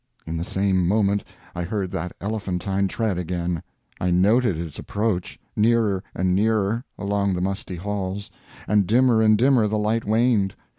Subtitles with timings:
[0.25, 1.23] In the same moment
[1.53, 3.61] I heard that elephantine tread again.
[3.99, 8.31] I noted its approach, nearer and nearer, along the musty halls,
[8.67, 10.55] and dimmer and dimmer the light waned.